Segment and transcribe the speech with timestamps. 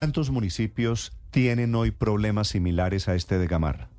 [0.00, 3.90] ¿Cuántos municipios tienen hoy problemas similares a este de Gamarra?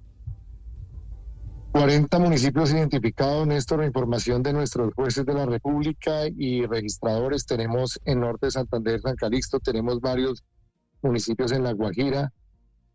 [1.73, 7.45] 40 municipios identificados, Néstor, información de nuestros jueces de la República y registradores.
[7.45, 10.45] Tenemos en Norte de Santander, San Calixto, tenemos varios
[11.01, 12.31] municipios en La Guajira,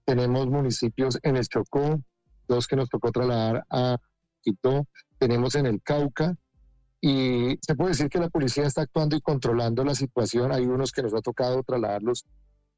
[0.06, 2.00] tenemos municipios en el Chocó,
[2.48, 3.98] dos que nos tocó trasladar a
[4.40, 6.34] Quito, tenemos en el Cauca,
[7.02, 10.52] y se puede decir que la policía está actuando y controlando la situación.
[10.52, 12.24] Hay unos que nos ha tocado trasladarlos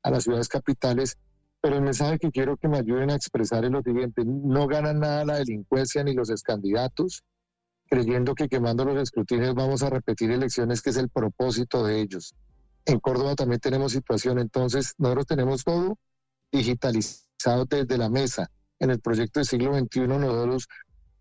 [0.06, 1.18] a las ciudades capitales,
[1.60, 5.00] pero el mensaje que quiero que me ayuden a expresar es lo siguiente, no ganan
[5.00, 7.24] nada la delincuencia ni los candidatos,
[7.88, 12.36] creyendo que quemando los escrutinios vamos a repetir elecciones, que es el propósito de ellos.
[12.84, 15.98] En Córdoba también tenemos situación, entonces nosotros tenemos todo
[16.52, 18.48] digitalizado desde la mesa.
[18.78, 20.68] En el proyecto del siglo XXI nosotros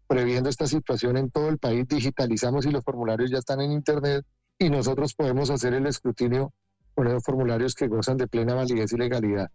[0.06, 4.23] previendo esta situación en todo el país, digitalizamos y los formularios ya están en Internet
[4.59, 6.54] y nosotros podemos hacer el escrutinio
[6.95, 9.52] con esos formularios que gozan de plena validez y legalidad.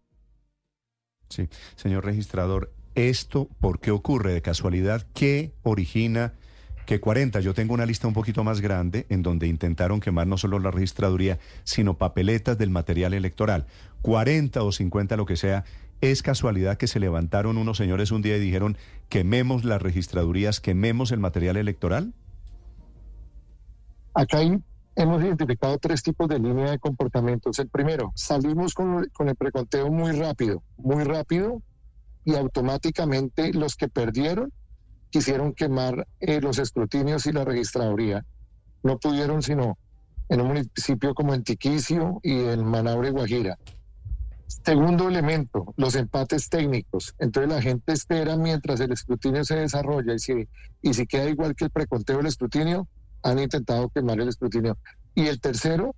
[1.29, 5.07] Sí, señor registrador, ¿esto por qué ocurre de casualidad?
[5.15, 6.35] ¿Qué origina
[6.87, 7.41] que 40?
[7.41, 10.71] Yo tengo una lista un poquito más grande en donde intentaron quemar no solo la
[10.71, 13.67] registraduría, sino papeletas del material electoral.
[14.03, 15.65] 40 o 50, lo que sea,
[16.01, 18.79] ¿Es casualidad que se levantaron unos señores un día y dijeron
[19.11, 22.15] quememos las registradurías, quememos el material electoral?
[24.15, 24.41] Acá
[24.97, 27.59] hemos identificado tres tipos de línea de comportamientos.
[27.59, 31.63] El primero, salimos con, el preconteo muy rápido, muy rápido,
[32.25, 34.53] y automáticamente los que perdieron
[35.11, 38.25] quisieron quemar eh, los escrutinios y la registraduría.
[38.83, 39.79] No pudieron sino
[40.29, 43.59] en un municipio como Antiquicio y en Manaure, Guajira.
[44.47, 47.15] Segundo elemento, los empates técnicos.
[47.19, 50.49] Entonces la gente espera mientras el escrutinio se desarrolla y si,
[50.83, 52.87] y si queda igual que el preconteo del escrutinio,
[53.23, 54.79] han intentado quemar el escrutinio.
[55.15, 55.95] Y el tercero,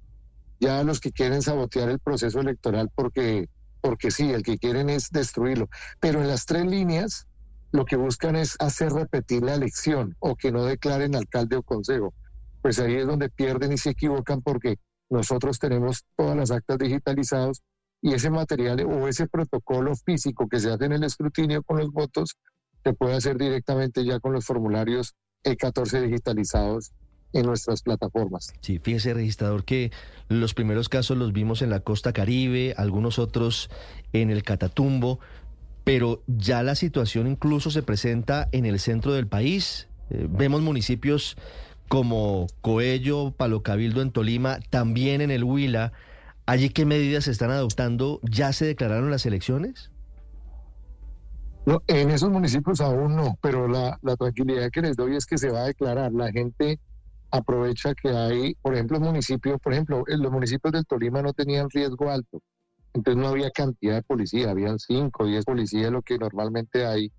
[0.61, 3.49] ya los que quieren sabotear el proceso electoral porque,
[3.81, 5.69] porque sí, el que quieren es destruirlo.
[6.01, 7.27] Pero en las tres líneas,
[7.73, 12.15] lo que buscan es hacer repetir la elección o que no declaren alcalde o consejo.
[12.61, 14.77] Pues ahí es donde pierden y se equivocan porque
[15.11, 17.63] nosotros tenemos todas las actas digitalizadas
[18.01, 21.91] y ese material o ese protocolo físico que se hace en el escrutinio con los
[21.91, 22.37] votos
[22.83, 25.15] se puede hacer directamente ya con los formularios
[25.45, 26.93] E14 digitalizados
[27.33, 28.53] en nuestras plataformas.
[28.61, 29.91] Sí, fíjese, registrador, que
[30.29, 33.71] los primeros casos los vimos en la costa caribe, algunos otros
[34.13, 35.21] en el Catatumbo,
[35.85, 39.89] pero ya la situación incluso se presenta en el centro del país.
[40.11, 41.37] Eh, vemos municipios
[41.89, 45.93] como Coello, Palo Cabildo en Tolima, también en el Huila,
[46.47, 48.21] ¿Allí qué medidas se están adoptando?
[48.23, 49.91] ¿Ya se declararon las elecciones?
[51.65, 55.51] No, en esos municipios aún no, pero la, tranquilidad que les doy es que se
[55.51, 56.13] va a declarar.
[56.13, 56.81] La gente
[57.33, 62.11] aprovecha que hay, por ejemplo, municipios, por ejemplo, los municipios del Tolima no tenían riesgo
[62.11, 62.41] alto,
[62.93, 67.11] entonces no había cantidad de policía, habían cinco, diez policías, lo que normalmente hay.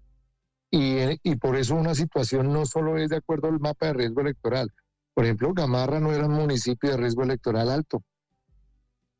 [0.72, 4.22] Y, y por eso una situación no solo es de acuerdo al mapa de riesgo
[4.22, 4.70] electoral.
[5.14, 8.04] Por ejemplo, Gamarra no era un municipio de riesgo electoral alto,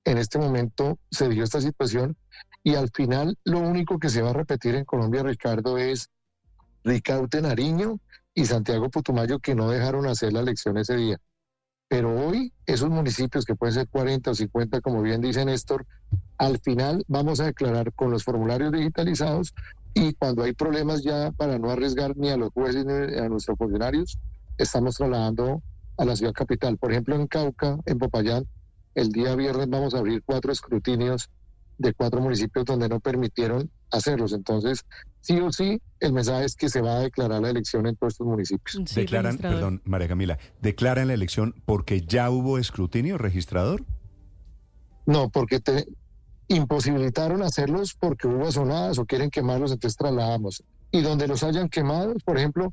[0.06, 2.18] en este momento se dio esta situación
[2.64, 6.10] y al final lo único que se va a repetir en Colombia, Ricardo, es
[6.84, 8.00] Ricaute Nariño
[8.34, 11.18] y Santiago Putumayo que no dejaron hacer la elección ese día.
[11.88, 15.86] Pero hoy esos municipios, que pueden ser 40 o 50, como bien dice Néstor,
[16.38, 19.54] al final vamos a declarar con los formularios digitalizados
[19.94, 23.58] y cuando hay problemas ya para no arriesgar ni a los jueces ni a nuestros
[23.58, 24.18] funcionarios,
[24.58, 25.62] estamos trasladando
[25.98, 26.78] a la ciudad capital.
[26.78, 28.46] Por ejemplo, en Cauca, en Popayán,
[28.96, 31.30] el día viernes vamos a abrir cuatro escrutinios
[31.78, 34.34] de cuatro municipios donde no permitieron hacerlos.
[34.34, 34.86] Entonces,
[35.22, 38.14] sí o sí, el mensaje es que se va a declarar la elección en todos
[38.14, 38.94] estos municipios.
[38.94, 43.84] declaran, perdón, María Camila, ¿declaran la elección porque ya hubo escrutinio registrador?
[45.06, 45.86] No, porque te
[46.48, 50.64] imposibilitaron hacerlos porque hubo sonadas o quieren quemarlos, entonces trasladamos.
[50.92, 52.72] Y donde los hayan quemado, por ejemplo,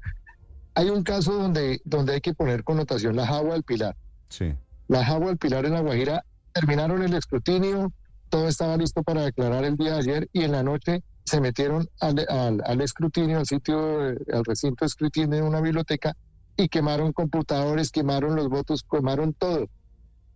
[0.75, 3.97] hay un caso donde, donde hay que poner connotación la jagua del Pilar.
[4.29, 4.55] Sí.
[4.89, 7.93] La Jagua del Pilar en La Guajira terminaron el escrutinio,
[8.31, 11.87] todo estaba listo para declarar el día de ayer y en la noche se metieron
[12.01, 13.99] al, escrutinio, al sitio,
[14.33, 16.17] al recinto de escrutinio en una biblioteca
[16.57, 19.69] y quemaron computadores, quemaron los votos, quemaron todo.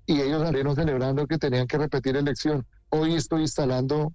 [0.06, 2.66] Y ellos salieron celebrando que tenían que repetir elección.
[2.90, 4.12] Hoy estoy instalando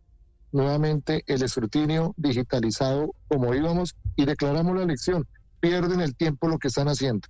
[0.52, 5.28] nuevamente el escrutinio digitalizado como íbamos y declaramos la elección.
[5.60, 7.28] Pierden el tiempo lo que están haciendo.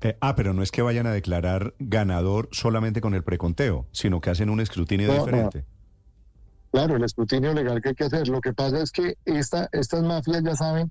[0.00, 4.20] Eh, ah, pero no es que vayan a declarar ganador solamente con el preconteo, sino
[4.20, 5.64] que hacen un escrutinio diferente.
[6.72, 8.28] Claro, el escrutinio legal que hay que hacer.
[8.28, 10.90] Lo que pasa es que esta, estas mafias ya saben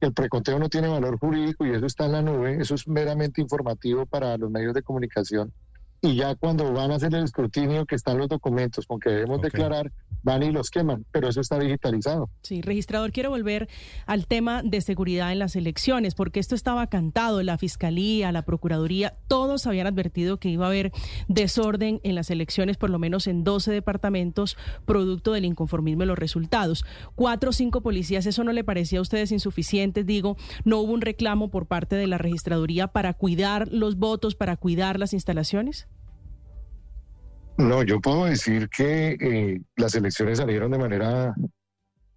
[0.00, 2.86] que el preconteo no tiene valor jurídico y eso está en la nube, eso es
[2.86, 5.52] meramente informativo para los medios de comunicación.
[6.00, 9.40] Y ya cuando van a hacer el escrutinio que están los documentos con que debemos
[9.40, 9.90] declarar,
[10.22, 12.30] van y los queman, pero eso está digitalizado.
[12.42, 13.68] Sí, registrador, quiero volver
[14.06, 19.16] al tema de seguridad en las elecciones, porque esto estaba cantado, la Fiscalía, la Procuraduría,
[19.26, 20.92] todos habían advertido que iba a haber
[21.28, 24.56] desorden en las elecciones, por lo menos en 12 departamentos,
[24.86, 26.84] producto del inconformismo de los resultados.
[27.14, 30.04] Cuatro o cinco policías, ¿eso no le parecía a ustedes insuficiente?
[30.04, 34.56] Digo, no hubo un reclamo por parte de la registraduría para cuidar los votos, para
[34.56, 35.87] cuidar las instalaciones?
[37.58, 41.34] No, yo puedo decir que eh, las elecciones salieron de manera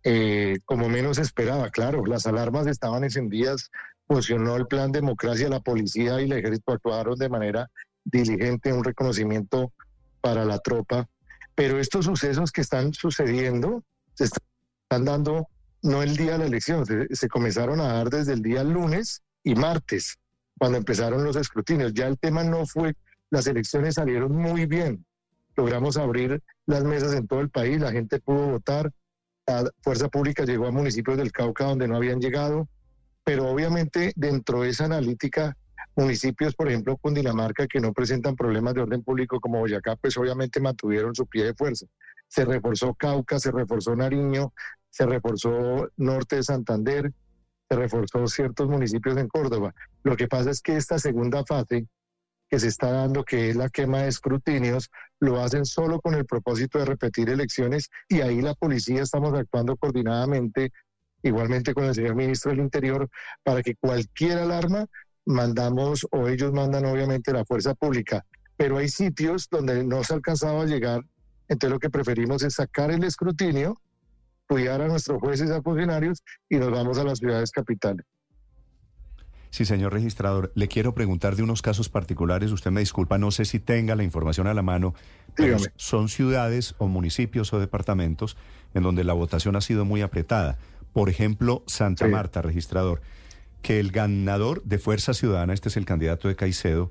[0.04, 1.72] eh, como menos esperada.
[1.72, 3.72] Claro, las alarmas estaban encendidas,
[4.08, 7.72] funcionó el plan democracia, la policía y el ejército actuaron de manera
[8.04, 9.74] diligente, un reconocimiento
[10.22, 11.08] para la tropa.
[11.56, 13.84] Pero estos sucesos que están sucediendo
[14.14, 15.48] se están dando
[15.82, 19.24] no el día de la elección, se, se comenzaron a dar desde el día lunes
[19.44, 20.20] y martes,
[20.60, 21.96] cuando empezaron los escrutinios.
[21.96, 22.94] Ya el tema no fue,
[23.32, 25.04] las elecciones salieron muy bien
[25.62, 28.92] logramos abrir las mesas en todo el país, la gente pudo votar,
[29.46, 32.68] la fuerza pública llegó a municipios del Cauca donde no habían llegado,
[33.24, 35.56] pero obviamente dentro de esa analítica,
[35.96, 40.18] municipios, por ejemplo, con Dinamarca, que no presentan problemas de orden público como Boyacá, pues
[40.18, 41.86] obviamente mantuvieron su pie de fuerza.
[42.28, 44.54] Se reforzó Cauca, se reforzó Nariño,
[44.90, 47.14] se reforzó Norte de Santander,
[47.70, 49.76] se reforzó ciertos municipios en Córdoba.
[50.02, 51.86] Lo que pasa es que esta segunda fase
[52.52, 54.90] que se está dando, que es la quema de escrutinios,
[55.22, 59.78] lo hacen solo con el propósito de repetir elecciones y ahí la policía estamos actuando
[59.78, 60.74] coordinadamente,
[61.24, 63.10] igualmente con el señor ministro del Interior,
[63.42, 64.86] para que cualquier alarma
[65.26, 68.26] mandamos o ellos mandan obviamente la fuerza pública,
[68.58, 71.06] pero hay sitios donde no se ha alcanzado a llegar,
[71.48, 73.80] entonces lo que preferimos es sacar el escrutinio,
[74.46, 78.06] cuidar a nuestros jueces y a funcionarios y nos vamos a las ciudades capitales.
[79.52, 82.52] Sí, señor registrador, le quiero preguntar de unos casos particulares.
[82.54, 84.96] Usted me disculpa, no sé si tenga la información a la mano,
[85.36, 88.38] pero son ciudades o municipios o departamentos
[88.74, 90.58] en donde la votación ha sido muy apretada.
[90.94, 93.02] Por ejemplo, Santa Marta, registrador,
[93.62, 96.90] que el ganador de Fuerza Ciudadana, este es el candidato de Caicedo,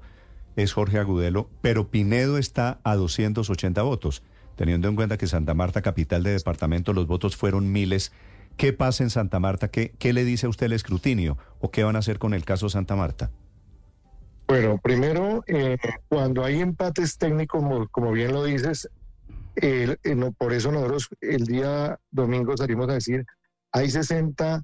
[0.55, 4.23] es Jorge Agudelo, pero Pinedo está a 280 votos,
[4.57, 8.13] teniendo en cuenta que Santa Marta, capital de departamento, los votos fueron miles
[8.61, 9.69] ¿Qué pasa en Santa Marta?
[9.69, 11.39] ¿Qué, ¿Qué le dice a usted el escrutinio?
[11.61, 13.31] ¿O qué van a hacer con el caso Santa Marta?
[14.47, 15.79] Bueno, primero, eh,
[16.09, 18.87] cuando hay empates técnicos, como, bien lo dices,
[19.57, 19.97] eh,
[20.37, 23.25] por eso nosotros el día domingo salimos a decir,
[23.73, 24.63] hay 60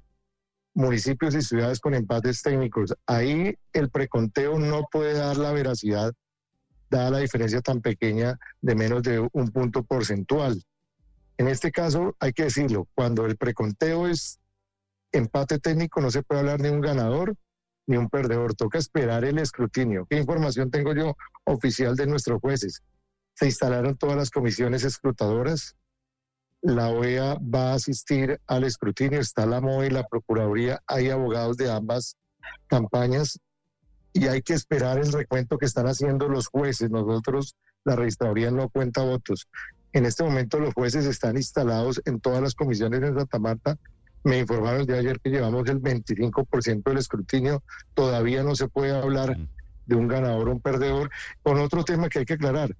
[0.74, 2.94] municipios y ciudades con empates técnicos.
[3.06, 6.12] Ahí el preconteo no puede dar la veracidad,
[6.90, 10.62] dada la diferencia tan pequeña de menos de un punto porcentual.
[11.38, 14.38] En este caso, hay que decirlo, cuando el preconteo es
[15.12, 17.36] empate técnico, no se puede hablar de un ganador
[17.86, 20.06] ni un perdedor, toca esperar el escrutinio.
[20.10, 22.82] ¿Qué información tengo yo oficial de nuestros jueces?
[23.34, 25.76] Se instalaron todas las comisiones escrutadoras,
[26.62, 31.70] la OEA va a asistir al escrutinio, está la MOE la Procuraduría, hay abogados de
[31.70, 32.16] ambas
[32.66, 33.38] campañas
[34.12, 36.90] y hay que esperar el recuento que están haciendo los jueces.
[36.90, 37.54] Nosotros,
[37.84, 39.46] la registraduría no cuenta votos.
[39.96, 43.78] En este momento los jueces están instalados en todas las comisiones de Santa Marta.
[44.24, 47.62] Me informaron el día de ayer que llevamos el 25% del escrutinio.
[47.94, 49.48] Todavía no se puede hablar mm.
[49.86, 51.10] de un ganador o un perdedor.
[51.42, 52.76] Con otro tema que hay que aclarar.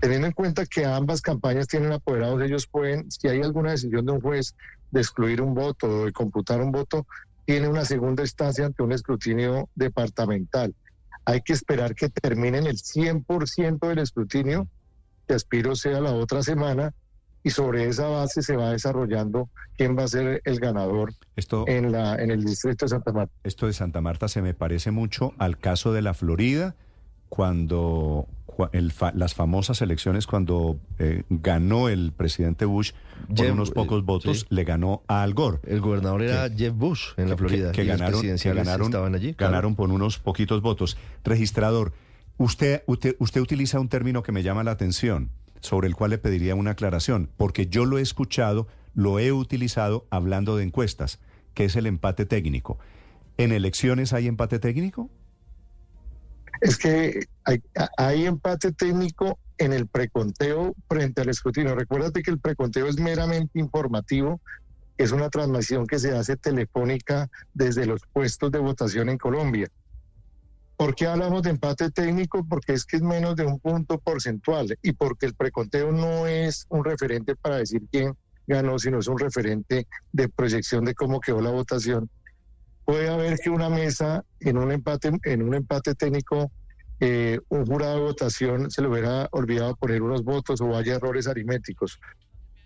[0.00, 4.10] Teniendo en cuenta que ambas campañas tienen apoderados, ellos pueden, si hay alguna decisión de
[4.10, 4.56] un juez
[4.90, 7.06] de excluir un voto o de computar un voto,
[7.46, 10.74] tiene una segunda instancia ante un escrutinio departamental.
[11.24, 14.66] Hay que esperar que terminen el 100% del escrutinio
[15.34, 16.92] aspiro sea la otra semana
[17.42, 21.90] y sobre esa base se va desarrollando quién va a ser el ganador esto, en,
[21.90, 23.32] la, en el distrito de Santa Marta.
[23.44, 26.76] Esto de Santa Marta se me parece mucho al caso de la Florida,
[27.28, 28.26] cuando
[29.14, 32.92] las famosas elecciones, cuando eh, ganó el presidente Bush
[33.34, 35.60] por unos pocos votos, le ganó a Al Gore.
[35.66, 37.72] El gobernador era Jeff Bush en la Florida.
[37.72, 40.98] Que, ganaron, estaban allí, ganaron por unos poquitos votos.
[41.24, 41.92] Registrador.
[42.40, 45.28] Usted, usted, usted utiliza un término que me llama la atención,
[45.60, 50.06] sobre el cual le pediría una aclaración, porque yo lo he escuchado, lo he utilizado
[50.08, 51.18] hablando de encuestas,
[51.52, 52.78] que es el empate técnico.
[53.36, 55.10] ¿En elecciones hay empate técnico?
[56.62, 61.74] Es que hay, empate técnico en el preconteo frente al escrutinio.
[61.74, 64.40] Recuérdate que el preconteo es meramente informativo,
[64.96, 69.68] es una transmisión que se hace telefónica desde los puestos de votación en Colombia.
[70.80, 72.42] ¿Por qué hablamos de empate técnico?
[72.48, 76.64] Porque es que es menos de un punto porcentual y porque el preconteo no es
[76.70, 78.14] un referente para decir quién
[78.46, 82.08] ganó, sino es un referente de proyección de cómo quedó la votación.
[82.86, 86.50] Puede haber que una mesa en un empate, en un empate técnico
[86.98, 91.26] eh, un jurado de votación se le hubiera olvidado poner unos votos o haya errores
[91.26, 92.00] aritméticos.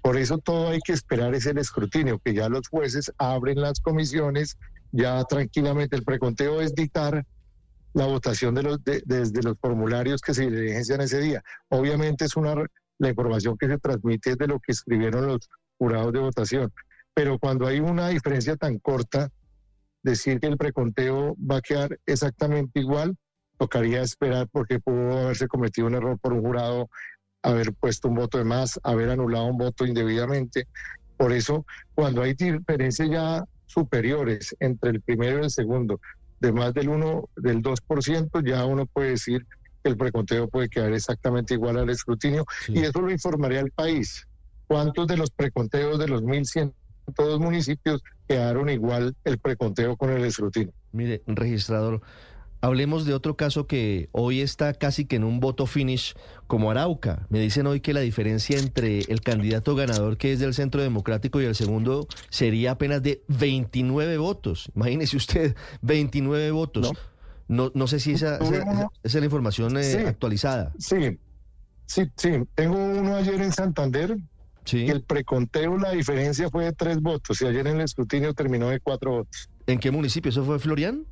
[0.02, 3.80] Por eso todo hay que esperar es el escrutinio, que ya los jueces abren las
[3.80, 4.56] comisiones,
[4.92, 7.26] ya tranquilamente el preconteo es dictar
[7.94, 11.42] la votación de los, desde los formularios que se diligencian ese día.
[11.68, 12.54] Obviamente es una
[12.98, 15.48] la información que se transmite de lo que escribieron los
[15.78, 16.72] jurados de votación,
[17.12, 19.30] pero cuando hay una diferencia tan corta,
[20.02, 23.16] decir que el preconteo va a quedar exactamente igual,
[23.58, 26.88] tocaría esperar porque pudo haberse cometido un error por un jurado,
[27.42, 30.68] haber puesto un voto de más, haber anulado un voto indebidamente.
[31.16, 36.00] Por eso, cuando hay diferencias ya superiores entre el primero y el segundo,
[36.40, 39.46] de más del 1, del 2%, ya uno puede decir
[39.82, 44.26] que el preconteo puede quedar exactamente igual al escrutinio y eso lo informaría al país.
[44.66, 46.72] ¿Cuántos de los preconteos de los 1.100
[47.16, 50.72] dos municipios quedaron igual el preconteo con el escrutinio?
[50.92, 52.00] Mire, registrador,
[52.64, 56.14] Hablemos de otro caso que hoy está casi que en un voto finish
[56.46, 57.26] como Arauca.
[57.28, 61.42] Me dicen hoy que la diferencia entre el candidato ganador que es del Centro Democrático
[61.42, 64.72] y el segundo sería apenas de 29 votos.
[64.74, 66.90] Imagínese usted, 29 votos.
[67.48, 68.38] No, no, sé si esa,
[69.02, 70.72] es la información eh, actualizada.
[70.78, 71.18] Sí,
[71.84, 72.30] sí, sí.
[72.54, 74.16] Tengo uno ayer en Santander.
[74.64, 74.86] Sí.
[74.86, 78.80] el preconteo, la diferencia fue de tres votos y ayer en el escrutinio terminó de
[78.80, 79.50] cuatro votos.
[79.66, 80.30] ¿En qué municipio?
[80.30, 81.04] ¿Eso fue Florian?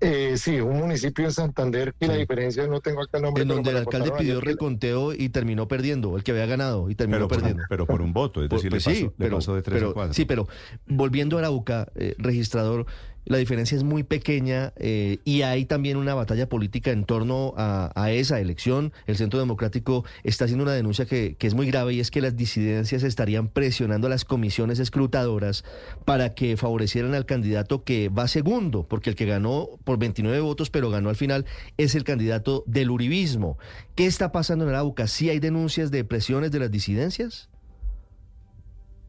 [0.00, 3.42] Eh, sí, un municipio en Santander y la diferencia no tengo acá el nombre.
[3.42, 7.28] En donde el alcalde pidió reconteo y terminó perdiendo, el que había ganado y terminó
[7.28, 7.62] perdiendo.
[7.68, 10.12] pero por un voto, es decir, pues le, pero, pasó de tres a cuatro.
[10.12, 10.48] Sí, pero
[10.86, 12.86] volviendo a Arauca, eh, registrador,
[13.26, 17.92] la diferencia es muy pequeña eh, y hay también una batalla política en torno a,
[18.10, 18.92] esa elección.
[19.06, 22.20] El Centro Democrático está haciendo una denuncia que, que, es muy grave y es que
[22.20, 25.64] las disidencias estarían presionando a las comisiones escrutadoras
[26.04, 30.70] para que favorecieran al candidato que va segundo, porque el que ganó por 29 votos,
[30.70, 33.58] pero ganó al final, es el candidato del uribismo.
[33.96, 35.08] ¿Qué está pasando en Arauca?
[35.08, 37.48] ¿Sí hay denuncias de presiones de las disidencias?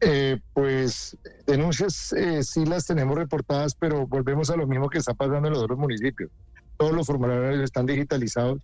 [0.00, 5.14] Eh, pues denuncias eh, sí las tenemos reportadas, pero volvemos a lo mismo que está
[5.14, 6.30] pasando en los otros municipios.
[6.76, 8.62] Todos los formularios están digitalizados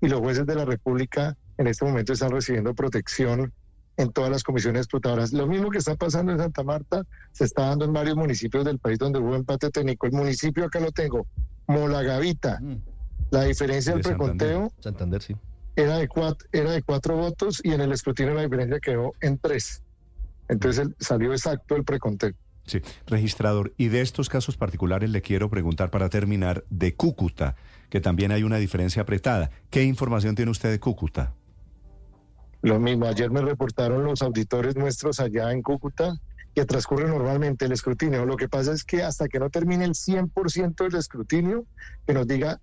[0.00, 3.52] y los jueces de la República en este momento están recibiendo protección
[3.96, 5.32] en todas las comisiones explotadoras.
[5.32, 7.02] Lo mismo que está pasando en Santa Marta
[7.32, 10.06] se está dando en varios municipios del país donde hubo empate técnico.
[10.06, 11.26] El municipio acá lo tengo,
[11.66, 12.58] Molagavita.
[12.60, 12.76] Mm.
[13.30, 15.34] La diferencia del preconteo Santander, sí.
[15.76, 19.38] era, de cuatro, era de cuatro votos y en el escrutinio la diferencia quedó en
[19.38, 19.82] tres.
[20.52, 22.32] Entonces salió exacto el preconteo.
[22.66, 23.72] Sí, registrador.
[23.76, 27.56] Y de estos casos particulares le quiero preguntar para terminar de Cúcuta,
[27.90, 29.50] que también hay una diferencia apretada.
[29.70, 31.34] ¿Qué información tiene usted de Cúcuta?
[32.60, 36.14] Lo mismo, ayer me reportaron los auditores nuestros allá en Cúcuta
[36.54, 38.24] que transcurre normalmente el escrutinio.
[38.26, 41.64] Lo que pasa es que hasta que no termine el 100% del escrutinio,
[42.06, 42.60] que nos diga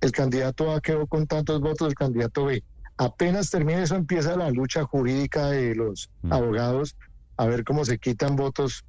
[0.00, 2.62] el candidato A quedó con tantos votos, el candidato B.
[2.96, 6.32] Apenas termine eso empieza la lucha jurídica de los mm.
[6.32, 6.96] abogados
[7.38, 8.84] a ver cómo se quitan votos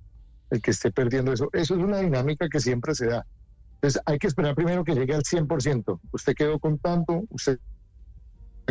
[0.50, 1.50] el que esté perdiendo eso.
[1.53, 3.25] Eso es una dinámica que siempre se da.
[3.75, 6.00] Entonces hay que esperar primero que llegue al 100%.
[6.12, 7.60] Usted quedó con tanto, usted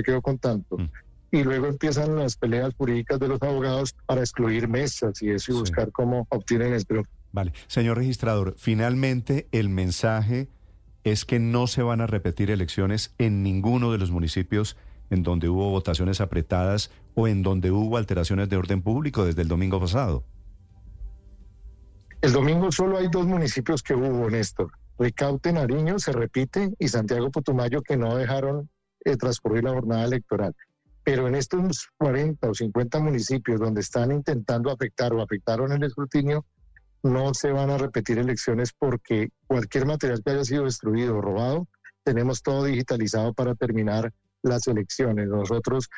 [0.04, 0.76] quedó con tanto.
[0.76, 0.90] Mm.
[1.30, 5.54] Y luego empiezan las peleas jurídicas de los abogados para excluir mesas y eso y
[5.54, 7.10] buscar cómo obtienen el triunfo.
[7.32, 7.52] Vale.
[7.66, 10.48] Señor registrador, finalmente el mensaje
[11.04, 14.76] es que no se van a repetir elecciones en ninguno de los municipios
[15.10, 19.48] en donde hubo votaciones apretadas o en donde hubo alteraciones de orden público desde el
[19.48, 20.24] domingo pasado?
[22.20, 24.72] El domingo solo hay dos municipios que hubo, Néstor.
[24.98, 28.68] Ricaute, Nariño, se repite, y Santiago Putumayo, que no dejaron
[29.04, 30.54] eh, transcurrir la jornada electoral.
[31.04, 36.44] Pero en estos 40 o 50 municipios donde están intentando afectar o afectaron el escrutinio,
[37.02, 41.68] no se van a repetir elecciones porque cualquier material que haya sido destruido o robado,
[42.02, 45.28] tenemos todo digitalizado para terminar las elecciones.
[45.28, 45.88] Nosotros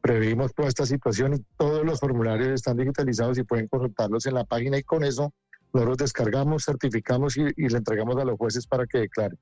[0.00, 4.44] previmos toda esta situación y todos los formularios están digitalizados y pueden consultarlos en la
[4.44, 5.32] página y con eso
[5.72, 9.38] nosotros descargamos, certificamos y, y le entregamos a los jueces para que declaren.